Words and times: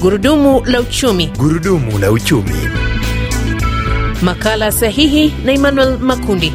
Gurudumu 0.00 0.62
la 0.66 0.80
uchumi. 0.80 1.26
Gurudumu 1.38 1.98
la 1.98 2.10
uchumi. 2.12 2.54
Makala 4.22 4.72
sahihi 4.72 5.34
na 5.44 5.52
Emmanuel 5.52 5.98
Makundi. 5.98 6.52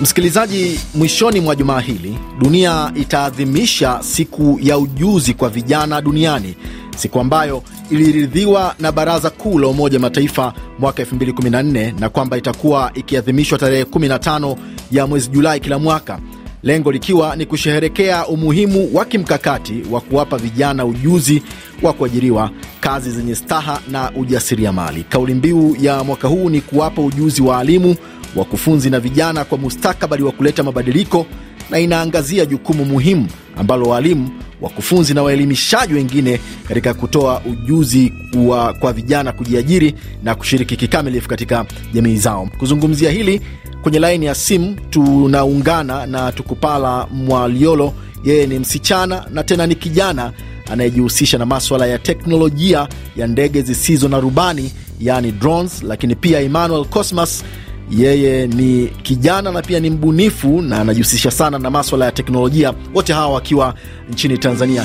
Msikilizaji, 0.00 0.80
mwishoni 0.94 1.40
mwa 1.40 1.56
jumaa 1.56 1.80
hili 1.80 2.18
dunia 2.38 2.92
itaadhimisha 2.94 3.98
siku 4.02 4.58
ya 4.62 4.78
ujuzi 4.78 5.34
kwa 5.34 5.48
vijana 5.48 6.00
duniani, 6.02 6.54
siku 6.96 7.20
ambayo 7.20 7.62
iliridhiwa 7.90 8.74
na 8.78 8.92
Baraza 8.92 9.30
Kuu 9.30 9.58
la 9.58 9.66
Umoja 9.68 9.98
Mataifa 9.98 10.52
mwaka 10.78 11.02
2014 11.02 12.00
na 12.00 12.08
kwamba 12.08 12.36
itakuwa 12.36 12.90
ikiadhimishwa 12.94 13.58
tarehe 13.58 13.82
15 13.84 14.56
ya 14.92 15.06
mwezi 15.06 15.28
Julai 15.30 15.60
kila 15.60 15.78
mwaka, 15.78 16.18
lengo 16.66 16.92
likiwa 16.92 17.36
ni 17.36 17.46
kusherehekea 17.46 18.26
umuhimu 18.26 18.90
wa 18.94 19.04
kimkakati 19.04 19.82
wa 19.90 20.00
kuwapa 20.00 20.38
vijana 20.38 20.84
ujuzi 20.84 21.42
wa 21.82 21.92
kuajiriwa, 21.92 22.50
kazi 22.80 23.10
zenye 23.10 23.34
staha 23.34 23.80
na 23.90 24.10
ujasiriamali. 24.16 25.02
Kauli 25.02 25.34
mbiu 25.34 25.76
ya 25.80 26.04
mwaka 26.04 26.28
huu 26.28 26.50
ni 26.50 26.60
kuwapa 26.60 27.02
ujuzi 27.02 27.42
waalimu, 27.42 27.96
wakufunzi 28.36 28.90
na 28.90 29.00
vijana 29.00 29.44
kwa 29.44 29.58
mustakabali 29.58 30.22
wa 30.22 30.32
kuleta 30.32 30.62
mabadiliko, 30.62 31.26
na 31.70 31.78
inaangazia 31.78 32.46
jukumu 32.46 32.84
muhimu 32.84 33.28
ambalo 33.56 33.86
waalimu 33.88 34.30
wakufunzi 34.60 35.14
na 35.14 35.22
waelimishaji 35.22 35.94
wengine 35.94 36.40
katika 36.68 36.94
kutoa 36.94 37.42
ujuzi 37.46 38.12
wa 38.46 38.72
kwa 38.72 38.92
vijana 38.92 39.32
kujiajiri 39.32 39.94
na 40.22 40.34
kushiriki 40.34 40.76
kikamilifu 40.76 41.28
katika 41.28 41.66
jamii 41.92 42.16
zao. 42.16 42.48
Kuzungumzia 42.58 43.10
hili 43.10 43.40
kwenye 43.82 43.98
laini 43.98 44.26
ya 44.26 44.34
simu 44.34 44.76
tunaungana 44.90 46.06
na 46.06 46.32
Tukupala 46.32 47.06
Mwaliolo. 47.12 47.92
Yeye 48.24 48.46
ni 48.46 48.58
msichana 48.58 49.26
na 49.30 49.44
tena 49.44 49.66
ni 49.66 49.74
kijana 49.74 50.32
anayejihusisha 50.70 51.38
na 51.38 51.46
maswala 51.46 51.86
ya 51.86 51.98
teknolojia 51.98 52.88
ya 53.16 53.26
ndege 53.26 53.62
zisizo 53.62 54.08
na 54.08 54.20
rubani, 54.20 54.72
yaani 55.00 55.32
drones, 55.32 55.82
lakini 55.82 56.14
pia 56.14 56.40
Emmanuel 56.40 56.84
Cosmas 56.84 57.44
yeye 57.90 58.46
ni 58.46 58.86
kijana 59.02 59.52
na 59.52 59.62
pia 59.62 59.80
ni 59.80 59.90
mbunifu 59.90 60.62
na 60.62 60.80
anajihusisha 60.80 61.30
sana 61.30 61.58
na 61.58 61.70
maswala 61.70 62.04
ya 62.04 62.12
teknolojia, 62.12 62.74
wote 62.94 63.12
hawa 63.12 63.34
wakiwa 63.34 63.74
nchini 64.10 64.38
Tanzania. 64.38 64.84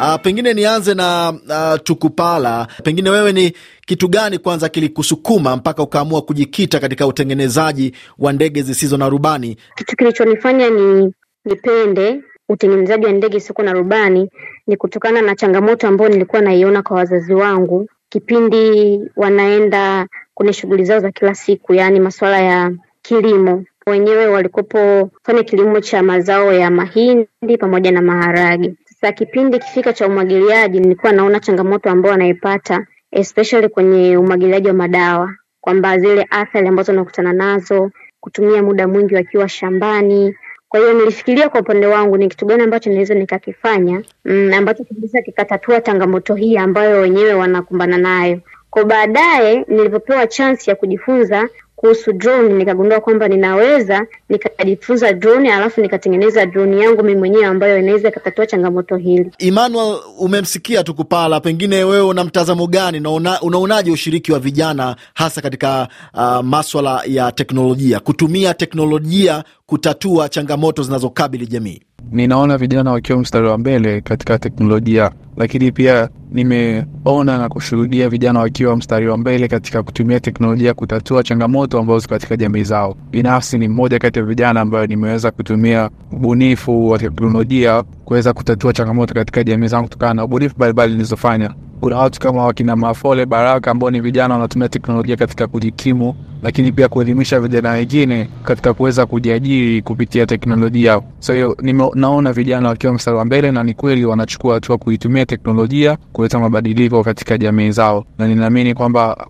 Uh, 0.00 0.20
pengine 0.22 0.54
nianze 0.54 0.94
na 0.94 1.30
uh, 1.48 1.80
Tukupala, 1.82 2.66
pengine 2.82 3.10
wewe 3.10 3.32
ni 3.32 3.52
kitu 3.86 4.08
gani 4.08 4.38
kwanza 4.38 4.68
kilikusukuma 4.68 5.56
mpaka 5.56 5.82
ukaamua 5.82 6.22
kujikita 6.22 6.80
katika 6.80 7.06
utengenezaji 7.06 7.92
wa 8.18 8.32
ndege 8.32 8.62
zisizo 8.62 8.96
na 8.96 9.08
rubani? 9.08 9.56
Kitu 9.74 9.96
kilichonifanya 9.96 10.70
ni 10.70 11.12
nipende 11.44 12.20
utengenezaji 12.48 13.06
wa 13.06 13.12
ndege 13.12 13.38
zisizo 13.38 13.62
na 13.62 13.72
rubani 13.72 14.30
ni 14.66 14.76
kutokana 14.76 15.22
na 15.22 15.34
changamoto 15.36 15.88
ambayo 15.88 16.10
nilikuwa 16.10 16.42
naiona 16.42 16.82
kwa 16.82 16.96
wazazi 16.96 17.34
wangu 17.34 17.88
kipindi 18.14 19.00
wanaenda 19.16 20.06
kwenye 20.34 20.52
shughuli 20.52 20.84
zao 20.84 21.00
za 21.00 21.10
kila 21.12 21.34
siku, 21.34 21.74
yaani 21.74 22.00
masuala 22.00 22.40
ya 22.40 22.72
kilimo. 23.02 23.64
Wenyewe 23.86 24.26
walikopo 24.26 25.10
fanya 25.22 25.42
kilimo 25.42 25.80
cha 25.80 26.02
mazao 26.02 26.52
ya 26.52 26.70
mahindi 26.70 27.58
pamoja 27.60 27.90
na 27.92 28.02
maharage. 28.02 28.74
Sasa 28.84 29.12
kipindi 29.12 29.58
kifika 29.58 29.92
cha 29.92 30.06
umwagiliaji, 30.06 30.80
nilikuwa 30.80 31.12
naona 31.12 31.40
changamoto 31.40 31.90
ambayo 31.90 32.12
wanaipata 32.12 32.86
especially 33.12 33.68
kwenye 33.68 34.16
umwagiliaji 34.16 34.68
wa 34.68 34.74
madawa, 34.74 35.34
kwamba 35.60 35.98
zile 35.98 36.26
athari 36.30 36.68
ambazo 36.68 36.92
wanakutana 36.92 37.32
nazo, 37.32 37.90
kutumia 38.20 38.62
muda 38.62 38.88
mwingi 38.88 39.14
wakiwa 39.14 39.48
shambani. 39.48 40.34
Kwa 40.74 40.80
hiyo 40.80 40.92
nilifikiria 40.92 41.48
kwa 41.48 41.60
upande 41.60 41.86
wangu 41.86 42.16
ni 42.16 42.28
kitu 42.28 42.46
gani 42.46 42.62
ambacho 42.62 42.90
naweza 42.90 43.14
nikakifanya, 43.14 44.02
mm, 44.24 44.52
ambacho 44.54 44.84
kinaweza 44.84 45.22
kikatatua 45.22 45.80
changamoto 45.80 46.34
hii 46.34 46.56
ambayo 46.56 47.00
wenyewe 47.00 47.34
wanakumbana 47.34 47.98
nayo. 47.98 48.40
Kwa 48.70 48.84
baadaye 48.84 49.64
nilipopewa 49.68 50.26
chance 50.26 50.70
ya 50.70 50.76
kujifunza 50.76 51.48
kuhusu 51.84 52.12
drone 52.12 52.48
nikagundua 52.54 53.00
kwamba 53.00 53.28
ninaweza 53.28 54.06
nikajifunza 54.28 55.12
drone 55.12 55.52
alafu 55.54 55.80
nikatengeneza 55.80 56.46
drone 56.46 56.80
yangu 56.84 57.02
mimi 57.02 57.18
mwenyewe 57.18 57.44
ambayo 57.46 57.78
inaweza 57.78 58.08
ikatatua 58.08 58.46
changamoto 58.46 58.96
hili. 58.96 59.30
Emmanuel, 59.38 59.96
umemsikia 60.18 60.82
Tukupala, 60.84 61.40
pengine 61.40 61.76
wewe 61.84 62.00
una 62.00 62.24
mtazamo 62.24 62.66
gani 62.66 63.00
na 63.00 63.10
unaonaje 63.42 63.90
ushiriki 63.90 64.32
wa 64.32 64.38
vijana 64.38 64.96
hasa 65.14 65.40
katika 65.40 65.88
uh, 66.14 66.40
maswala 66.40 67.02
ya 67.06 67.32
teknolojia, 67.32 68.00
kutumia 68.00 68.54
teknolojia 68.54 69.44
kutatua 69.66 70.28
changamoto 70.28 70.82
zinazokabili 70.82 71.46
jamii? 71.46 71.80
Ninaona 72.12 72.58
vijana 72.58 72.90
wakiwa 72.92 73.18
mstari 73.18 73.46
wa 73.48 73.58
mbele 73.58 74.00
katika 74.00 74.38
teknolojia, 74.38 75.10
lakini 75.36 75.72
pia 75.72 76.08
nimeona 76.32 77.38
na 77.38 77.48
kushuhudia 77.48 78.08
vijana 78.08 78.40
wakiwa 78.40 78.76
mstari 78.76 79.08
wa 79.08 79.16
mbele 79.16 79.48
katika 79.48 79.82
kutumia 79.82 80.20
teknolojia 80.20 80.74
kutatua 80.74 81.22
changamoto 81.22 81.78
ambazo 81.78 81.98
ziko 81.98 82.14
katika 82.14 82.36
jamii 82.36 82.62
zao. 82.62 82.96
Binafsi 83.10 83.58
ni 83.58 83.68
mmoja 83.68 83.98
kati 83.98 84.18
ya 84.18 84.24
vijana 84.24 84.60
ambayo 84.60 84.86
nimeweza 84.86 85.30
kutumia 85.30 85.90
ubunifu 86.12 86.88
wa 86.90 86.98
teknolojia 86.98 87.82
kuweza 87.82 88.32
kutatua 88.32 88.72
changamoto 88.72 89.14
katika 89.14 89.44
jamii 89.44 89.66
zangu 89.66 89.84
kutokana 89.84 90.14
na 90.14 90.24
ubunifu 90.24 90.54
mbalimbali 90.56 90.92
nilizofanya. 90.92 91.54
Kuna 91.80 91.96
watu 91.98 92.20
kama 92.20 92.44
wakina 92.44 92.76
Mafole 92.76 93.26
Baraka 93.26 93.70
ambao 93.70 93.90
ni 93.90 94.00
vijana 94.00 94.34
wanatumia 94.34 94.68
teknolojia 94.68 95.16
katika 95.16 95.46
kujikimu, 95.46 96.14
lakini 96.44 96.72
pia 96.72 96.88
kuelimisha 96.88 97.40
vijana 97.40 97.70
wengine 97.70 98.28
katika 98.42 98.74
kuweza 98.74 99.06
kujiajiri 99.06 99.82
kupitia 99.82 100.26
teknolojia. 100.26 101.00
So 101.18 101.32
hiyo 101.32 101.56
naona 101.94 102.32
vijana 102.32 102.68
wakiwa 102.68 102.92
mstari 102.92 103.16
wa 103.16 103.24
mbele, 103.24 103.50
na 103.52 103.62
ni 103.62 103.74
kweli 103.74 104.04
wanachukua 104.04 104.54
hatua 104.54 104.78
kuitumia 104.78 105.26
teknolojia 105.26 105.96
kuleta 106.12 106.38
mabadiliko 106.38 107.04
katika 107.04 107.38
jamii 107.38 107.70
zao, 107.70 108.04
na 108.18 108.28
ninaamini 108.28 108.74
kwamba 108.74 109.26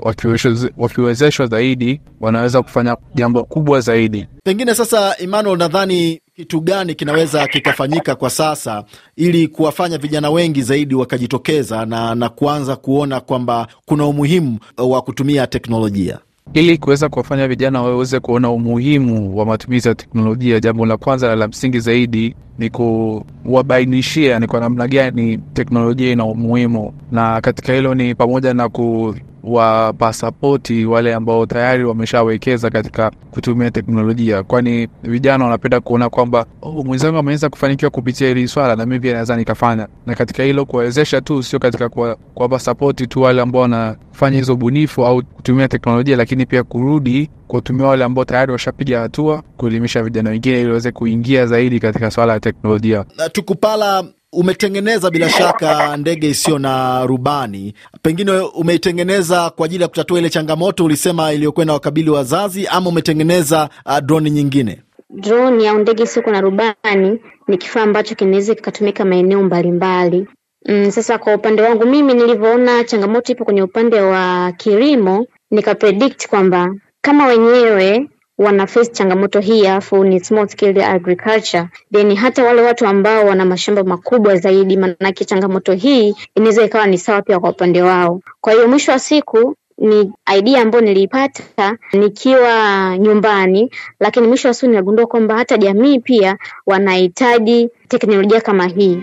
wakiwezeshwa 0.76 1.46
zaidi 1.46 2.00
wanaweza 2.20 2.62
kufanya 2.62 2.96
jambo 3.14 3.44
kubwa 3.44 3.80
zaidi. 3.80 4.26
Pengine 4.44 4.74
sasa, 4.74 5.16
Emmanuel, 5.18 5.58
nadhani 5.58 6.20
kitu 6.36 6.60
gani 6.60 6.94
kinaweza 6.94 7.46
kikafanyika 7.48 8.14
kwa 8.14 8.30
sasa 8.30 8.84
ili 9.16 9.48
kuwafanya 9.48 9.98
vijana 9.98 10.30
wengi 10.30 10.62
zaidi 10.62 10.94
wakajitokeza 10.94 11.86
na, 11.86 12.14
na 12.14 12.28
kuanza 12.28 12.76
kuona 12.76 13.20
kwamba 13.20 13.66
kuna 13.86 14.06
umuhimu 14.06 14.58
wa 14.78 15.02
kutumia 15.02 15.46
teknolojia? 15.46 16.18
Ili 16.52 16.78
kuweza 16.78 17.08
kuwafanya 17.08 17.48
vijana 17.48 17.82
waweze 17.82 18.20
kuona 18.20 18.50
umuhimu 18.50 19.36
wa 19.38 19.46
matumizi 19.46 19.88
ya 19.88 19.94
teknolojia, 19.94 20.60
jambo 20.60 20.86
la 20.86 20.96
kwanza 20.96 21.28
na 21.28 21.34
la 21.36 21.48
msingi 21.48 21.80
zaidi 21.80 22.34
ni 22.58 22.70
kuwabainishia 22.70 24.38
ni 24.38 24.46
kwa 24.46 24.60
namna 24.60 24.88
gani 24.88 25.38
teknolojia 25.38 26.12
ina 26.12 26.24
umuhimu, 26.24 26.92
na 27.12 27.40
katika 27.40 27.72
hilo 27.72 27.94
ni 27.94 28.14
pamoja 28.14 28.54
na 28.54 28.68
ku 28.68 29.14
wapa 29.44 29.92
pasapoti 29.92 30.84
wale 30.86 31.14
ambao 31.14 31.46
tayari 31.46 31.84
wameshawekeza 31.84 32.70
katika 32.70 33.10
kutumia 33.30 33.70
teknolojia, 33.70 34.42
kwani 34.42 34.88
vijana 35.02 35.44
wanapenda 35.44 35.80
kuona 35.80 36.10
kwamba 36.10 36.46
oh, 36.62 36.82
mwenzangu 36.84 37.18
ameweza 37.18 37.48
kufanikiwa 37.48 37.90
kupitia 37.90 38.28
hili 38.28 38.48
swala 38.48 38.76
na 38.76 38.86
mimi 38.86 39.00
pia 39.00 39.12
naweza 39.12 39.36
nikafanya. 39.36 39.88
Na 40.06 40.14
katika 40.14 40.42
hilo 40.42 40.64
kuwawezesha 40.64 41.20
tu, 41.20 41.42
sio 41.42 41.58
katika 41.58 41.88
kuwapa 41.88 42.58
sapoti 42.58 43.06
tu 43.06 43.22
wale 43.22 43.42
ambao 43.42 43.62
wanafanya 43.62 44.36
hizo 44.38 44.56
bunifu 44.56 45.06
au 45.06 45.22
kutumia 45.22 45.68
teknolojia, 45.68 46.16
lakini 46.16 46.46
pia 46.46 46.62
kurudi 46.62 47.30
kuwatumia 47.48 47.86
wale 47.86 48.04
ambao 48.04 48.24
tayari 48.24 48.52
washapiga 48.52 49.00
hatua, 49.00 49.42
kuelimisha 49.56 50.02
vijana 50.02 50.30
wengine 50.30 50.58
ili 50.60 50.68
waweze 50.68 50.92
kuingia 50.92 51.46
zaidi 51.46 51.80
katika 51.80 52.10
swala 52.10 52.32
ya 52.32 52.40
teknolojia. 52.40 53.04
Tukupala, 53.32 54.04
umetengeneza 54.34 55.10
bila 55.10 55.28
shaka 55.30 55.96
ndege 55.96 56.28
isiyo 56.28 56.58
na 56.58 57.06
rubani, 57.06 57.74
pengine 58.02 58.32
umeitengeneza 58.32 59.50
kwa 59.50 59.66
ajili 59.66 59.82
ya 59.82 59.88
kutatua 59.88 60.18
ile 60.18 60.30
changamoto 60.30 60.84
ulisema 60.84 61.32
iliyokuwa 61.32 61.66
na 61.66 61.72
wakabili 61.72 62.10
wazazi, 62.10 62.66
ama 62.66 62.88
umetengeneza 62.90 63.68
uh, 63.86 63.98
droni 63.98 64.30
nyingine? 64.30 64.82
Droni 65.10 65.68
au 65.68 65.78
ndege 65.78 66.02
isiyo 66.02 66.30
na 66.32 66.40
rubani 66.40 67.20
ni 67.48 67.58
kifaa 67.58 67.82
ambacho 67.82 68.14
kinaweza 68.14 68.54
kikatumika 68.54 69.04
maeneo 69.04 69.42
mbalimbali. 69.42 70.26
Mm, 70.68 70.90
sasa 70.90 71.18
kwa 71.18 71.34
upande 71.34 71.62
wangu 71.62 71.86
mimi 71.86 72.14
nilivyoona 72.14 72.84
changamoto 72.84 73.32
ipo 73.32 73.44
kwenye 73.44 73.62
upande 73.62 74.00
wa 74.00 74.52
kilimo, 74.52 75.26
nikapredict 75.50 76.26
kwamba 76.28 76.74
kama 77.00 77.26
wenyewe 77.26 78.08
wana 78.38 78.66
face 78.66 78.90
changamoto 78.92 79.40
hii 79.40 79.66
alafu 79.66 80.04
ni 80.04 80.20
small 80.20 80.48
scale 80.48 80.84
agriculture, 80.86 81.68
then 81.92 82.16
hata 82.16 82.44
wale 82.44 82.62
watu 82.62 82.86
ambao 82.86 83.26
wana 83.26 83.44
mashamba 83.44 83.84
makubwa 83.84 84.36
zaidi, 84.36 84.76
maanake 84.76 85.24
changamoto 85.24 85.72
hii 85.72 86.14
inaweza 86.34 86.64
ikawa 86.64 86.86
ni 86.86 86.98
sawa 86.98 87.22
pia 87.22 87.40
kwa 87.40 87.50
upande 87.50 87.82
wao. 87.82 88.20
Kwa 88.40 88.52
hiyo 88.52 88.68
mwisho 88.68 88.92
wa 88.92 88.98
siku 88.98 89.56
ni 89.78 90.12
idea 90.38 90.62
ambayo 90.62 90.84
niliipata 90.84 91.76
nikiwa 91.92 92.96
nyumbani, 92.98 93.70
lakini 94.00 94.26
mwisho 94.28 94.48
wa 94.48 94.54
siku 94.54 94.66
ninagundua 94.66 95.06
kwamba 95.06 95.36
hata 95.36 95.56
jamii 95.58 95.98
pia 95.98 96.38
wanahitaji 96.66 97.68
teknolojia 97.88 98.40
kama 98.40 98.66
hii. 98.66 98.98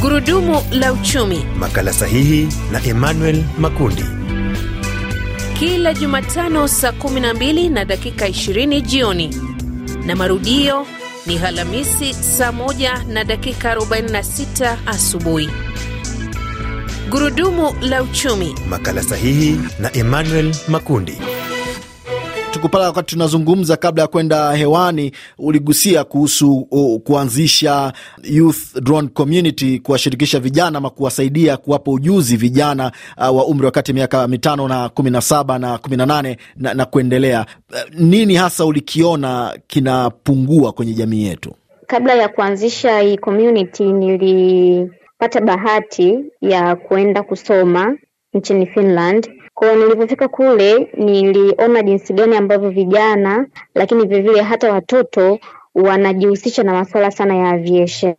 Gurudumu 0.00 0.56
la 0.72 0.92
uchumi, 0.92 1.44
makala 1.58 1.92
sahihi 1.92 2.48
na 2.72 2.84
Emmanuel 2.84 3.42
Makundi. 3.58 4.19
Kila 5.60 5.92
Jumatano 5.94 6.68
saa 6.68 6.90
12 6.90 7.70
na 7.70 7.84
dakika 7.84 8.28
20 8.28 8.80
jioni 8.80 9.28
na 10.06 10.16
marudio 10.16 10.86
Ni 11.26 11.38
Alhamisi 11.38 12.14
saa 12.14 12.50
1 12.50 13.04
na 13.12 13.24
dakika 13.24 13.74
46 13.74 14.76
asubuhi. 14.86 15.50
Gurudumu 17.10 17.74
la 17.80 18.02
uchumi. 18.02 18.54
Makala 18.68 19.02
sahihi 19.02 19.60
na 19.78 19.92
Emmanuel 19.96 20.54
Makundi. 20.68 21.18
Tukupala 22.52 22.84
wakati 22.86 23.06
tunazungumza 23.14 23.76
kabla 23.76 24.02
ya 24.02 24.08
kwenda 24.08 24.52
hewani, 24.52 25.12
uligusia 25.38 26.04
kuhusu 26.04 26.66
uh, 26.70 27.00
kuanzisha 27.00 27.92
youth 28.22 28.78
drone 28.82 29.08
community, 29.08 29.78
kuwashirikisha 29.78 30.40
vijana 30.40 30.78
ama 30.78 30.90
kuwasaidia 30.90 31.56
kuwapa 31.56 31.90
ujuzi 31.90 32.36
vijana 32.36 32.92
uh, 33.18 33.36
wa 33.36 33.46
umri 33.46 33.66
wa 33.66 33.70
kati 33.72 33.90
ya 33.90 33.94
miaka 33.94 34.28
mitano 34.28 34.68
na 34.68 34.88
kumi 34.88 35.10
na 35.10 35.20
saba 35.20 35.58
na 35.58 35.78
kumi 35.78 35.96
na 35.96 36.06
nane 36.06 36.36
na, 36.56 36.74
na 36.74 36.84
kuendelea. 36.84 37.46
Nini 37.98 38.34
hasa 38.34 38.64
ulikiona 38.64 39.58
kinapungua 39.66 40.72
kwenye 40.72 40.92
jamii 40.92 41.22
yetu? 41.24 41.54
Kabla 41.86 42.14
ya 42.14 42.28
kuanzisha 42.28 42.98
hii 43.00 43.16
community 43.18 43.84
nilipata 43.92 45.40
bahati 45.40 46.18
ya 46.40 46.76
kuenda 46.76 47.22
kusoma 47.22 47.96
nchini 48.34 48.66
Finland. 48.66 49.30
Kwa 49.60 49.74
nilipofika 49.76 50.28
kule 50.28 50.90
niliona 50.96 51.82
jinsi 51.82 52.12
gani 52.12 52.36
ambavyo 52.36 52.70
vijana 52.70 53.46
lakini 53.74 54.06
vilevile 54.06 54.40
hata 54.42 54.72
watoto 54.72 55.38
wanajihusisha 55.74 56.62
na 56.62 56.72
masuala 56.72 57.10
sana 57.10 57.36
ya 57.36 57.50
aviation. 57.50 58.14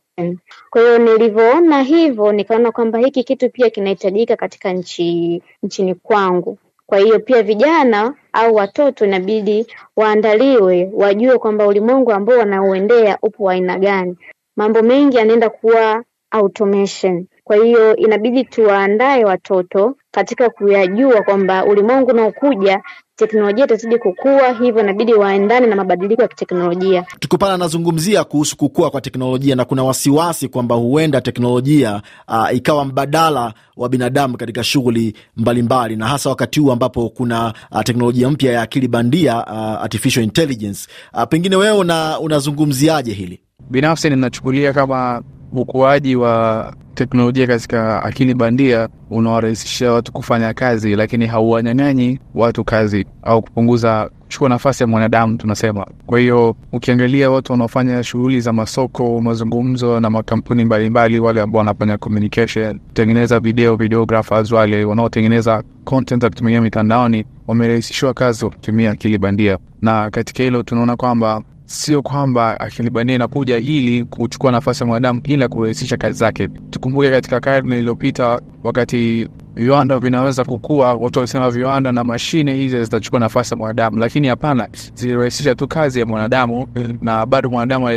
Kwa 0.70 0.82
hiyo 0.82 0.98
nilivyoona 0.98 1.82
hivyo 1.82 2.32
nikaona 2.32 2.72
kwamba 2.72 3.00
hiki 3.00 3.24
kitu 3.24 3.50
pia 3.50 3.70
kinahitajika 3.70 4.36
katika 4.36 4.74
nchi 4.74 5.42
nchini 5.64 5.96
kwangu. 5.96 6.58
Kwa 6.86 6.98
hiyo 6.98 7.20
pia 7.20 7.44
vijana 7.44 8.14
au 8.34 8.56
watoto 8.56 9.06
inabidi 9.06 9.68
waandaliwe, 9.96 10.90
wajue 10.94 11.38
kwamba 11.38 11.68
ulimwengu 11.68 12.12
ambao 12.12 12.38
wanauendea 12.38 13.18
upo 13.22 13.44
wa 13.44 13.54
aina 13.54 13.80
gani. 13.80 14.16
Mambo 14.56 14.82
mengi 14.82 15.18
yanaenda 15.18 15.50
kuwa 15.50 16.04
automation. 16.32 17.26
Kwa 17.52 17.66
hiyo 17.66 17.96
inabidi 17.96 18.44
tuwaandae 18.44 19.26
watoto 19.26 19.96
katika 20.12 20.50
kuyajua 20.50 21.22
kwamba 21.22 21.66
ulimwengu 21.66 22.10
unaokuja 22.12 22.82
teknolojia 23.16 23.66
itazidi 23.66 23.98
kukua, 23.98 24.52
hivyo 24.54 24.82
inabidi 24.84 25.14
waendane 25.14 25.68
na 25.68 25.76
mabadiliko 25.76 26.22
ya 26.22 26.28
kiteknolojia. 26.28 27.06
Tukupana 27.20 27.54
anazungumzia 27.54 28.24
kuhusu 28.24 28.58
kukua 28.58 28.90
kwa 28.92 29.02
teknolojia 29.02 29.56
na 29.56 29.66
kuna 29.66 29.84
wasiwasi 29.84 30.48
kwamba 30.48 30.76
huenda 30.76 31.22
teknolojia 31.22 32.02
uh, 32.28 32.56
ikawa 32.56 32.86
mbadala 32.86 33.54
wa 33.78 33.90
binadamu 33.90 34.38
katika 34.38 34.64
shughuli 34.64 35.14
mbalimbali, 35.38 35.96
na 35.96 36.08
hasa 36.08 36.30
wakati 36.30 36.60
huu 36.60 36.72
ambapo 36.72 37.10
kuna 37.10 37.54
uh, 37.72 37.82
teknolojia 37.82 38.30
mpya 38.30 38.52
ya 38.54 38.62
akili 38.62 38.88
bandia 38.88 39.36
uh, 39.46 39.84
artificial 39.84 40.24
intelligence. 40.24 40.88
Uh, 41.14 41.24
pengine 41.24 41.56
wewe 41.56 41.78
una, 41.78 42.20
unazungumziaje 42.20 43.14
hili? 43.14 43.42
Binafsi 43.70 44.10
ninachukulia 44.10 44.74
kama 44.74 45.24
ukuaji 45.54 46.16
wa 46.16 46.74
teknolojia 46.94 47.48
katika 47.48 48.04
akili 48.04 48.34
bandia 48.34 48.90
unawarahisishia 49.10 49.92
watu 49.92 50.12
kufanya 50.12 50.54
kazi, 50.54 50.96
lakini 50.96 51.26
hauwanyang'anyi 51.28 52.20
watu 52.36 52.64
kazi 52.64 53.06
au 53.24 53.42
kupunguza 53.42 54.10
kuchukua 54.20 54.50
nafasi 54.50 54.84
ya 54.84 54.88
mwanadamu 54.88 55.38
tunasema. 55.38 55.86
Kwa 56.06 56.20
hiyo 56.20 56.56
ukiangalia 56.72 57.32
watu 57.32 57.52
wanaofanya 57.52 58.04
shughuli 58.04 58.42
za 58.42 58.54
masoko, 58.54 59.22
mazungumzo 59.22 60.00
na 60.00 60.10
makampuni 60.10 60.66
mbalimbali, 60.66 61.20
wale 61.20 61.42
ambao 61.42 61.60
wanafanya 61.60 61.98
communication, 61.98 62.80
kutengeneza 62.80 63.40
video, 63.40 63.76
videographers, 63.76 64.52
wale 64.52 64.86
wanaotengeneza 64.86 65.64
content 65.84 66.24
kutumia 66.26 66.62
mitandaoni, 66.62 67.26
wamerahisishiwa 67.48 68.14
kazi 68.14 68.46
wa 68.46 68.52
kutumia 68.52 68.92
akili 68.92 69.18
bandia, 69.18 69.58
na 69.82 70.10
katika 70.10 70.44
hilo 70.44 70.64
tunaona 70.64 70.96
kwamba 70.96 71.42
sio 71.72 72.02
kwamba 72.02 72.60
akili 72.60 72.90
bandia 72.90 73.16
inakuja 73.16 73.58
ili 73.58 74.04
kuchukua 74.06 74.52
nafasi 74.52 74.84
ya 74.84 74.88
mwanadamu 74.88 75.22
ila 75.24 75.48
kurahisisha 75.48 75.98
kazi 75.98 76.18
zake. 76.20 76.48
Tukumbuke 76.48 77.10
katika 77.12 77.40
karne 77.40 77.78
iliyopita, 77.80 78.42
wakati 78.64 79.28
viwanda 79.56 80.00
vinaweza 80.00 80.44
kukua, 80.46 80.94
watu 80.94 81.20
walisema 81.20 81.52
viwanda 81.52 81.92
na 81.92 82.04
mashine 82.04 82.54
hizi 82.54 82.84
zitachukua 82.84 83.20
nafasi 83.20 83.54
ya 83.54 83.58
mwanadamu, 83.58 83.98
lakini 84.00 84.28
hapana, 84.28 84.68
zilirahisisha 84.96 85.56
tu 85.56 85.68
kazi 85.68 86.00
ya 86.00 86.06
mwanadamu, 86.06 86.68
na 87.02 87.26
bado 87.26 87.50
mwanadamu 87.50 87.88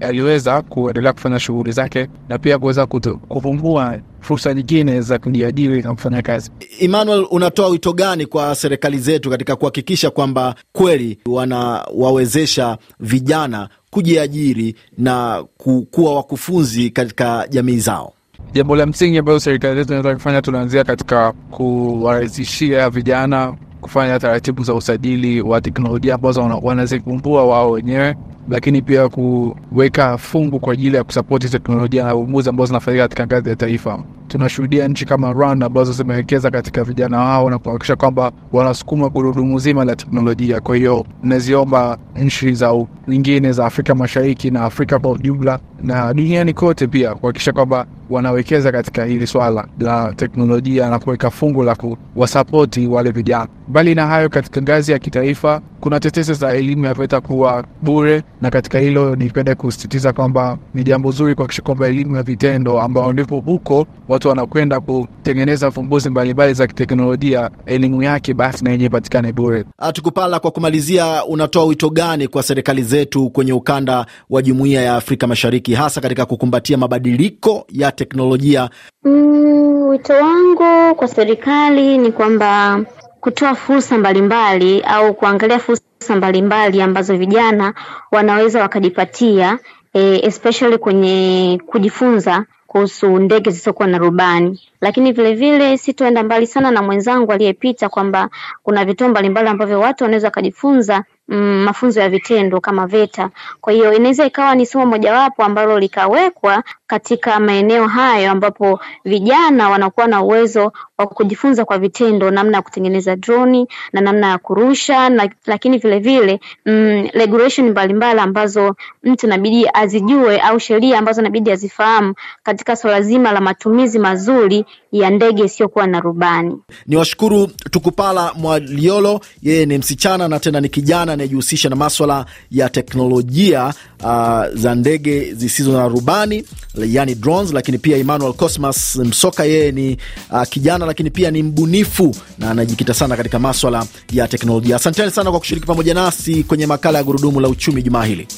aliweza, 0.00 0.62
kuendelea 0.62 1.12
kufanya 1.12 1.40
shughuli 1.40 1.72
zake 1.72 2.06
na 2.28 2.38
pia 2.38 2.58
kuweza 2.58 2.86
kuvumbua 3.28 3.98
fursa 4.20 4.54
nyingine 4.54 5.00
za 5.00 5.18
kujiajiri 5.18 5.82
na 5.82 5.94
kufanya 5.94 6.22
kazi. 6.22 6.50
Emmanuel, 6.80 7.26
unatoa 7.30 7.68
wito 7.68 7.92
gani 7.92 8.26
kwa 8.26 8.54
serikali 8.54 8.98
zetu 8.98 9.30
katika 9.30 9.56
kuhakikisha 9.56 10.10
kwamba 10.10 10.54
kweli 10.72 11.18
wanawawezesha 11.26 12.78
vijana 13.00 13.68
kujiajiri 13.90 14.74
na 14.98 15.44
kuwa 15.90 16.14
wakufunzi 16.14 16.90
katika 16.90 17.46
jamii 17.50 17.78
zao? 17.78 18.12
Jambo 18.52 18.76
la 18.76 18.86
msingi 18.86 19.18
ambayo 19.18 19.40
serikali 19.40 19.74
zetu 19.76 19.88
inaweza 19.92 20.14
kufanya, 20.14 20.42
tunaanzia 20.42 20.84
katika 20.84 21.32
kuwarahisishia 21.50 22.90
vijana 22.90 23.54
kufanya 23.80 24.18
taratibu 24.18 24.62
za 24.62 24.74
usajili 24.74 25.40
wa 25.40 25.60
teknolojia 25.60 26.14
ambazo 26.14 26.60
wanazivumbua 26.62 27.44
wao 27.46 27.70
wenyewe, 27.70 28.16
lakini 28.48 28.82
pia 28.82 29.08
kuweka 29.08 30.18
fungu 30.18 30.60
kwa 30.60 30.72
ajili 30.72 30.96
ya 30.96 31.04
kusapoti 31.04 31.48
teknolojia 31.48 32.04
na 32.04 32.14
uvumbuzi 32.14 32.48
ambazo 32.48 32.66
zinafanyika 32.66 33.02
katika 33.04 33.26
ngazi 33.26 33.48
ya 33.48 33.56
taifa. 33.56 34.02
Tunashuhudia 34.28 34.88
nchi 34.88 35.04
kama 35.06 35.32
Rwanda 35.32 35.66
ambazo 35.66 35.92
zimewekeza 35.92 36.50
katika 36.50 36.84
vijana 36.84 37.18
wao 37.18 37.50
na 37.50 37.58
kuhakikisha 37.58 37.96
kwamba 37.96 38.32
wanasukuma 38.52 39.08
gurudumu 39.08 39.58
zima 39.58 39.84
la 39.84 39.96
teknolojia. 39.96 40.60
Kwa 40.60 40.76
hiyo 40.76 41.06
naziomba 41.22 41.98
nchi 42.16 42.52
za 42.54 42.86
nyingine 43.08 43.52
za 43.52 43.66
Afrika 43.66 43.94
Mashariki 43.94 44.50
na 44.50 44.64
Afrika 44.64 44.98
kwa 44.98 45.10
ujumla 45.10 45.58
na 45.84 46.14
duniani 46.14 46.52
kote 46.54 46.86
pia 46.86 47.14
kuhakikisha 47.14 47.52
kwamba 47.52 47.86
wanawekeza 48.10 48.72
katika 48.72 49.04
hili 49.04 49.26
swala 49.26 49.68
la 49.80 50.12
teknolojia 50.16 50.90
na 50.90 50.98
kuweka 50.98 51.30
fungu 51.30 51.62
la 51.62 51.74
kuwasapoti 52.14 52.86
wale 52.86 53.10
vijana. 53.10 53.46
Mbali 53.68 53.94
na 53.94 54.06
hayo, 54.06 54.28
katika 54.28 54.62
ngazi 54.62 54.92
ya 54.92 54.98
kitaifa 54.98 55.60
kuna 55.80 56.00
tetesi 56.00 56.34
za 56.34 56.52
elimu 56.52 56.84
ya 56.84 56.94
VETA 56.94 57.20
kuwa 57.20 57.64
bure, 57.82 58.22
na 58.40 58.50
katika 58.50 58.78
hilo 58.78 59.16
nipende 59.16 59.54
kusisitiza 59.54 60.12
kwamba 60.12 60.58
ni 60.74 60.84
jambo 60.84 61.10
zuri 61.10 61.34
kuhakikisha 61.34 61.62
kwamba 61.62 61.86
elimu 61.88 62.16
ya 62.16 62.22
vitendo, 62.22 62.80
ambao 62.80 63.12
ndipo 63.12 63.40
huko 63.40 63.86
watu 64.08 64.28
wanakwenda 64.28 64.80
kutengeneza 64.80 65.70
fumbuzi 65.70 66.10
mbalimbali 66.10 66.54
za 66.54 66.66
kiteknolojia, 66.66 67.50
elimu 67.66 68.02
yake 68.02 68.34
basi 68.34 68.64
na 68.64 68.70
yenye 68.70 68.84
ipatikane 68.84 69.32
bure. 69.32 69.64
Tukupala, 69.92 70.40
kwa 70.40 70.50
kumalizia, 70.50 71.24
unatoa 71.24 71.64
wito 71.64 71.90
gani 71.90 72.28
kwa 72.28 72.42
serikali 72.42 72.82
zetu 72.82 73.30
kwenye 73.30 73.52
ukanda 73.52 74.06
wa 74.30 74.42
jumuiya 74.42 74.82
ya 74.82 74.96
Afrika 74.96 75.26
Mashariki, 75.26 75.73
hasa 75.74 76.00
katika 76.00 76.26
kukumbatia 76.26 76.76
mabadiliko 76.78 77.66
ya 77.72 77.92
teknolojia? 77.92 78.70
Mm, 79.04 79.88
wito 79.88 80.12
wangu 80.12 80.94
kwa 80.94 81.08
serikali 81.08 81.98
ni 81.98 82.12
kwamba 82.12 82.80
kutoa 83.20 83.54
fursa 83.54 83.98
mbalimbali 83.98 84.80
au 84.80 85.14
kuangalia 85.14 85.58
fursa 85.58 86.16
mbalimbali 86.16 86.82
ambazo 86.82 87.16
vijana 87.16 87.74
wanaweza 88.12 88.60
wakajipatia, 88.60 89.58
e, 89.94 90.20
especially 90.26 90.78
kwenye 90.78 91.60
kujifunza 91.66 92.44
kuhusu 92.66 93.18
ndege 93.18 93.50
zisizokuwa 93.50 93.88
na 93.88 93.98
rubani. 93.98 94.60
Lakini 94.80 95.12
vilevile 95.12 95.78
sitoenda 95.78 96.22
mbali 96.22 96.46
sana 96.46 96.70
na 96.70 96.82
mwenzangu 96.82 97.32
aliyepita 97.32 97.88
kwamba 97.88 98.28
kuna 98.62 98.84
vituo 98.84 99.08
mbalimbali 99.08 99.48
ambavyo 99.48 99.80
watu 99.80 100.04
wanaweza 100.04 100.26
wakajifunza 100.26 101.04
mm, 101.28 101.64
mafunzo 101.64 102.00
ya 102.00 102.08
vitendo 102.08 102.60
kama 102.60 102.86
VETA. 102.86 103.30
Kwa 103.60 103.72
hiyo 103.72 103.92
inaweza 103.94 104.26
ikawa 104.26 104.54
ni 104.54 104.66
somo 104.66 104.86
mojawapo 104.86 105.44
ambalo 105.44 105.78
likawekwa 105.78 106.62
katika 106.86 107.40
maeneo 107.40 107.86
hayo 107.86 108.30
ambapo 108.30 108.80
vijana 109.04 109.68
wanakuwa 109.70 110.06
na 110.06 110.22
uwezo 110.22 110.72
wa 110.98 111.06
kujifunza 111.06 111.64
kwa 111.64 111.78
vitendo 111.78 112.30
namna 112.30 112.56
ya 112.58 112.62
kutengeneza 112.62 113.16
droni 113.16 113.68
na 113.92 114.00
namna 114.00 114.28
ya 114.28 114.38
kurusha 114.38 115.08
na, 115.10 115.30
lakini 115.46 115.78
vile 115.78 115.98
vile 115.98 116.40
mm, 116.66 117.08
regulation 117.12 117.70
mbalimbali 117.70 118.20
ambazo 118.20 118.76
mtu 119.02 119.26
inabidi 119.26 119.68
azijue 119.74 120.40
au 120.40 120.60
sheria 120.60 120.98
ambazo 120.98 121.20
inabidi 121.20 121.50
azifahamu 121.50 122.14
katika 122.42 122.76
swala 122.76 123.02
zima 123.02 123.32
la 123.32 123.40
matumizi 123.40 123.98
mazuri 123.98 124.64
ya 124.94 125.10
ndege 125.10 125.44
isiyokuwa 125.44 125.86
na 125.86 126.00
rubani. 126.00 126.56
Ni 126.86 126.96
washukuru 126.96 127.46
Tukupala 127.46 128.32
Mwaliolo, 128.34 129.20
yeye 129.42 129.66
ni 129.66 129.78
msichana 129.78 130.28
na 130.28 130.40
tena 130.40 130.60
ni 130.60 130.68
kijana 130.68 131.12
anayejihusisha 131.12 131.68
na 131.68 131.76
maswala 131.76 132.26
ya 132.50 132.68
teknolojia 132.68 133.74
uh, 134.00 134.42
za 134.54 134.74
ndege 134.74 135.34
zisizo 135.34 135.72
na 135.72 135.88
rubani 135.88 136.44
yani 136.86 137.14
drones, 137.14 137.52
lakini 137.52 137.78
pia 137.78 137.96
Emmanuel 137.96 138.32
Cosmas 138.32 138.96
Msoka, 138.96 139.44
yeye 139.44 139.72
ni 139.72 139.96
uh, 140.30 140.42
kijana 140.42 140.86
lakini 140.86 141.10
pia 141.10 141.30
ni 141.30 141.42
mbunifu 141.42 142.16
na 142.38 142.50
anajikita 142.50 142.94
sana 142.94 143.16
katika 143.16 143.38
maswala 143.38 143.86
ya 144.12 144.28
teknolojia. 144.28 144.76
Asanteni 144.76 145.10
sana 145.10 145.30
kwa 145.30 145.40
kushiriki 145.40 145.66
pamoja 145.66 145.94
nasi 145.94 146.44
kwenye 146.44 146.66
makala 146.66 146.98
ya 146.98 147.04
gurudumu 147.04 147.40
la 147.40 147.48
uchumi 147.48 147.82
jumaa 147.82 148.04
hili 148.04 148.28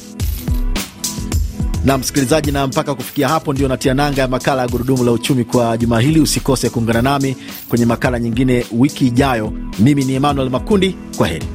na 1.87 1.99
msikilizaji, 1.99 2.53
na 2.53 2.67
mpaka 2.67 2.95
kufikia 2.95 3.29
hapo 3.29 3.53
ndio 3.53 3.69
natia 3.69 3.95
nanga 3.95 4.23
ya 4.23 4.29
makala 4.29 4.63
ya 4.63 4.69
gurudumu 4.69 5.05
la 5.05 5.13
uchumi 5.13 5.45
kwa 5.45 5.77
juma 5.77 6.01
hili. 6.01 6.21
Usikose 6.21 6.71
kuungana 6.71 7.03
nami 7.03 7.37
kwenye 7.69 7.87
makala 7.87 8.19
nyingine 8.19 8.67
wiki 8.73 9.07
ijayo. 9.07 9.53
Mimi 9.79 10.05
ni 10.05 10.15
Emmanuel 10.15 10.51
Makundi, 10.51 10.97
kwa 11.17 11.29
heri. 11.29 11.47